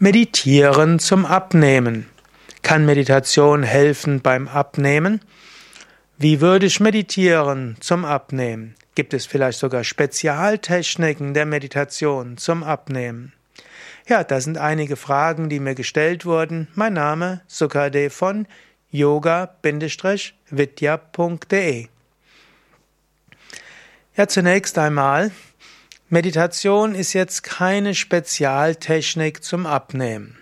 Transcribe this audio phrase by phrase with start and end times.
[0.00, 2.06] Meditieren zum Abnehmen.
[2.62, 5.20] Kann Meditation helfen beim Abnehmen?
[6.18, 8.76] Wie würde ich meditieren zum Abnehmen?
[8.94, 13.32] Gibt es vielleicht sogar Spezialtechniken der Meditation zum Abnehmen?
[14.06, 16.68] Ja, das sind einige Fragen, die mir gestellt wurden.
[16.76, 18.46] Mein Name Sukade von
[18.92, 19.58] yoga-vidya.de
[24.16, 25.32] Ja, zunächst einmal
[26.10, 30.38] Meditation ist jetzt keine Spezialtechnik zum Abnehmen.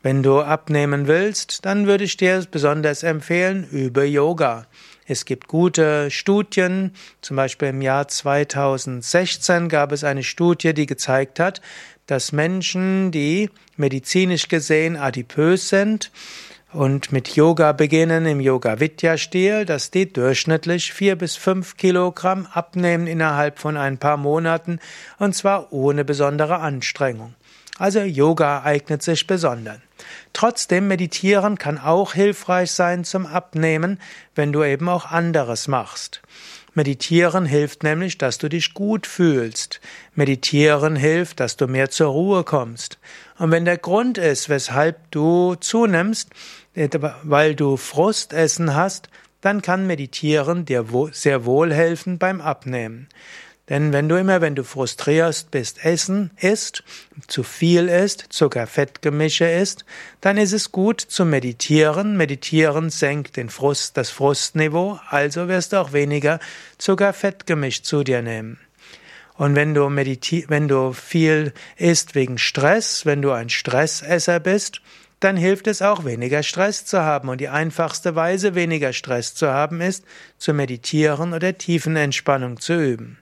[0.00, 4.66] Wenn du abnehmen willst, dann würde ich dir besonders empfehlen, über Yoga.
[5.04, 11.40] Es gibt gute Studien, zum Beispiel im Jahr 2016 gab es eine Studie, die gezeigt
[11.40, 11.60] hat,
[12.06, 16.10] dass Menschen, die medizinisch gesehen adipös sind,
[16.72, 23.58] und mit Yoga beginnen im Yoga-Vidya-Stil, dass die durchschnittlich vier bis fünf Kilogramm abnehmen innerhalb
[23.58, 24.80] von ein paar Monaten
[25.18, 27.34] und zwar ohne besondere Anstrengung.
[27.78, 29.78] Also Yoga eignet sich besonders.
[30.32, 34.00] Trotzdem meditieren kann auch hilfreich sein zum Abnehmen,
[34.34, 36.22] wenn du eben auch anderes machst.
[36.76, 39.80] Meditieren hilft nämlich, dass du dich gut fühlst.
[40.14, 42.98] Meditieren hilft, dass du mehr zur Ruhe kommst.
[43.38, 46.28] Und wenn der Grund ist, weshalb du zunimmst,
[47.22, 49.08] weil du Frustessen hast,
[49.40, 53.08] dann kann Meditieren dir sehr wohl helfen beim Abnehmen.
[53.68, 56.84] Denn wenn du immer, wenn du frustrierst bist, Essen isst,
[57.26, 59.84] zu viel isst, Zucker-Fettgemische isst,
[60.20, 62.16] dann ist es gut zu meditieren.
[62.16, 66.38] Meditieren senkt den Frust, das Frustniveau, also wirst du auch weniger
[66.78, 68.60] Zucker-Fettgemisch zu dir nehmen.
[69.34, 74.80] Und wenn du wenn du viel isst wegen Stress, wenn du ein Stressesser bist,
[75.20, 77.28] dann hilft es auch, weniger Stress zu haben.
[77.28, 80.04] Und die einfachste Weise, weniger Stress zu haben, ist,
[80.38, 83.18] zu meditieren oder Tiefenentspannung zu üben.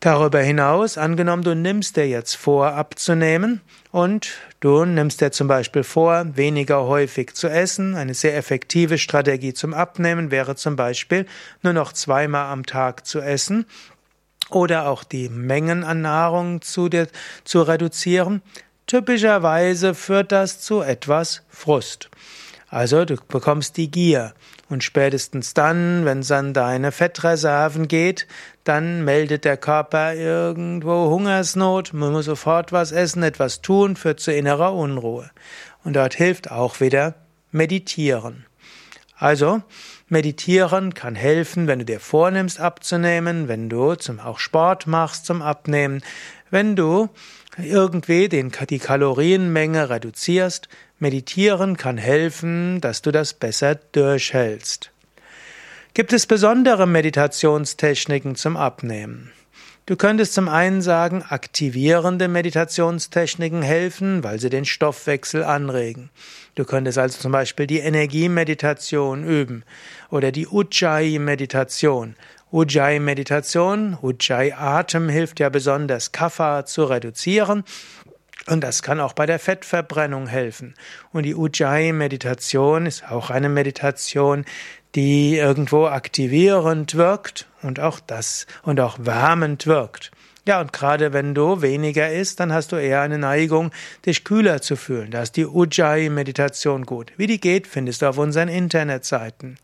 [0.00, 4.28] Darüber hinaus, angenommen, du nimmst dir jetzt vor, abzunehmen und
[4.60, 7.94] du nimmst dir zum Beispiel vor, weniger häufig zu essen.
[7.94, 11.24] Eine sehr effektive Strategie zum Abnehmen wäre zum Beispiel,
[11.62, 13.64] nur noch zweimal am Tag zu essen
[14.50, 17.08] oder auch die Mengen an Nahrung zu, dir,
[17.44, 18.42] zu reduzieren.
[18.86, 22.10] Typischerweise führt das zu etwas Frust.
[22.76, 24.34] Also du bekommst die Gier.
[24.68, 28.26] Und spätestens dann, wenn es an deine Fettreserven geht,
[28.64, 34.30] dann meldet der Körper irgendwo Hungersnot, man muss sofort was essen, etwas tun, führt zu
[34.30, 35.30] innerer Unruhe.
[35.84, 37.14] Und dort hilft auch wieder
[37.50, 38.44] Meditieren.
[39.16, 39.62] Also,
[40.08, 45.42] Meditieren kann helfen, wenn du dir vornimmst abzunehmen, wenn du zum, auch Sport machst zum
[45.42, 46.00] Abnehmen,
[46.50, 47.08] wenn du
[47.58, 50.68] irgendwie den, die Kalorienmenge reduzierst.
[51.00, 54.92] Meditieren kann helfen, dass du das besser durchhältst.
[55.92, 59.32] Gibt es besondere Meditationstechniken zum Abnehmen?
[59.86, 66.10] Du könntest zum einen sagen, aktivierende Meditationstechniken helfen, weil sie den Stoffwechsel anregen.
[66.56, 69.62] Du könntest also zum Beispiel die Energiemeditation üben
[70.10, 72.16] oder die Ujjayi-Meditation.
[72.50, 77.62] Ujjayi-Meditation, Ujjayi-Atem hilft ja besonders, Kapha zu reduzieren.
[78.48, 80.74] Und das kann auch bei der Fettverbrennung helfen.
[81.12, 84.44] Und die Ujjayi-Meditation ist auch eine Meditation,
[84.96, 90.10] die irgendwo aktivierend wirkt und auch das und auch wärmend wirkt.
[90.48, 93.72] Ja, und gerade wenn du weniger isst, dann hast du eher eine Neigung,
[94.06, 95.10] dich kühler zu fühlen.
[95.10, 97.10] Da ist die Ujjayi-Meditation gut.
[97.16, 99.58] Wie die geht, findest du auf unseren Internetseiten.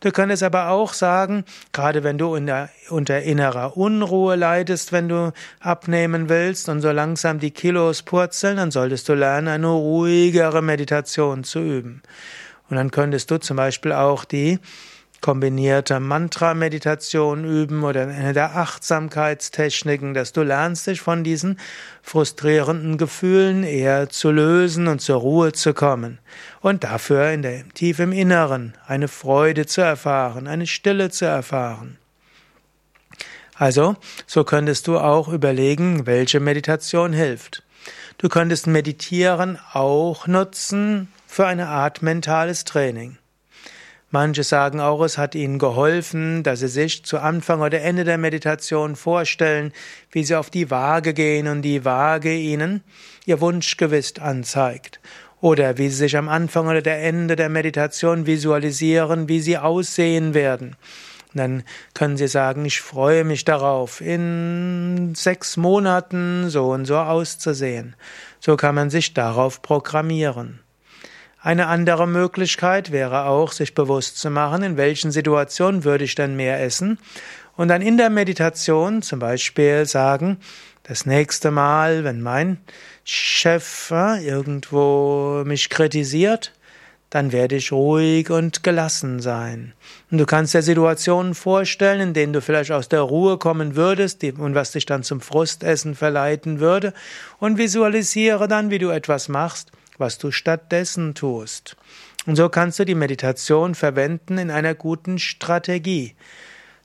[0.00, 5.34] Du könntest aber auch sagen, gerade wenn du der, unter innerer Unruhe leidest, wenn du
[5.60, 11.44] abnehmen willst und so langsam die Kilos purzeln, dann solltest du lernen, eine ruhigere Meditation
[11.44, 12.00] zu üben.
[12.68, 14.58] Und dann könntest du zum Beispiel auch die
[15.24, 21.58] kombinierte Mantra-Meditation üben oder eine der Achtsamkeitstechniken, dass du lernst, dich von diesen
[22.02, 26.18] frustrierenden Gefühlen eher zu lösen und zur Ruhe zu kommen
[26.60, 31.96] und dafür in der tief im Inneren eine Freude zu erfahren, eine Stille zu erfahren.
[33.54, 33.96] Also,
[34.26, 37.62] so könntest du auch überlegen, welche Meditation hilft.
[38.18, 43.18] Du könntest Meditieren auch nutzen für eine Art mentales Training.
[44.12, 48.18] Manche sagen auch, es hat ihnen geholfen, dass sie sich zu Anfang oder Ende der
[48.18, 49.72] Meditation vorstellen,
[50.12, 52.84] wie sie auf die Waage gehen und die Waage ihnen
[53.26, 55.00] ihr Wunschgewicht anzeigt.
[55.40, 60.34] Oder wie sie sich am Anfang oder der Ende der Meditation visualisieren, wie sie aussehen
[60.34, 60.76] werden.
[61.34, 61.64] Dann
[61.94, 67.96] können Sie sagen, ich freue mich darauf, in sechs Monaten so und so auszusehen.
[68.38, 70.60] So kann man sich darauf programmieren.
[71.44, 76.36] Eine andere Möglichkeit wäre auch, sich bewusst zu machen, in welchen Situationen würde ich denn
[76.36, 76.98] mehr essen
[77.54, 80.38] und dann in der Meditation zum Beispiel sagen,
[80.84, 82.58] Das nächste Mal, wenn mein
[83.04, 86.52] Chef äh, irgendwo mich kritisiert,
[87.10, 89.74] dann werde ich ruhig und gelassen sein.
[90.10, 94.24] Und du kannst dir Situationen vorstellen, in denen du vielleicht aus der Ruhe kommen würdest
[94.24, 96.94] und was dich dann zum Frustessen verleiten würde
[97.38, 101.76] und visualisiere dann, wie du etwas machst, was du stattdessen tust.
[102.26, 106.14] Und so kannst du die Meditation verwenden in einer guten Strategie.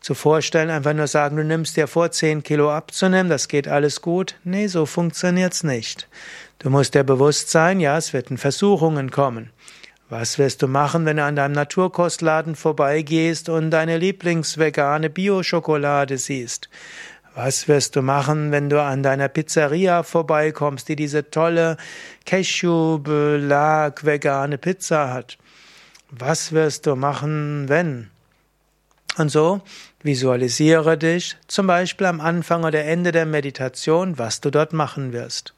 [0.00, 4.00] Zu vorstellen, einfach nur sagen, du nimmst dir vor, 10 Kilo abzunehmen, das geht alles
[4.00, 4.36] gut.
[4.44, 6.08] Nee, so funktioniert's nicht.
[6.60, 9.50] Du musst dir bewusst sein, ja, es werden Versuchungen kommen.
[10.08, 16.70] Was wirst du machen, wenn du an deinem Naturkostladen vorbeigehst und deine Lieblingsvegane Bio-Schokolade siehst?
[17.34, 21.76] Was wirst du machen, wenn du an deiner Pizzeria vorbeikommst, die diese tolle
[22.26, 25.38] Cashew-Belag vegane Pizza hat?
[26.10, 28.10] Was wirst du machen, wenn?
[29.18, 29.60] Und so
[30.02, 35.54] visualisiere dich zum Beispiel am Anfang oder Ende der Meditation, was du dort machen wirst.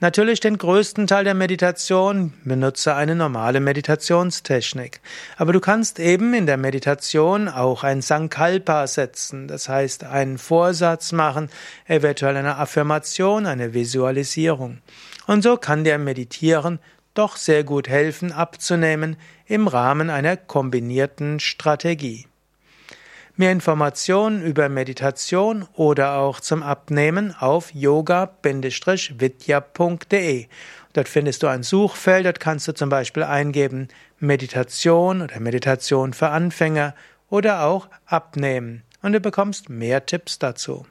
[0.00, 5.00] Natürlich den größten Teil der Meditation benutze eine normale Meditationstechnik.
[5.36, 11.12] Aber du kannst eben in der Meditation auch ein Sankalpa setzen, das heißt einen Vorsatz
[11.12, 11.48] machen,
[11.86, 14.78] eventuell eine Affirmation, eine Visualisierung.
[15.28, 16.80] Und so kann dir Meditieren
[17.14, 19.16] doch sehr gut helfen, abzunehmen
[19.46, 22.26] im Rahmen einer kombinierten Strategie.
[23.38, 30.46] Mehr Informationen über Meditation oder auch zum Abnehmen auf yoga-vidya.de.
[30.94, 33.88] Dort findest du ein Suchfeld, dort kannst du zum Beispiel eingeben
[34.18, 36.94] Meditation oder Meditation für Anfänger
[37.28, 40.86] oder auch Abnehmen und du bekommst mehr Tipps dazu.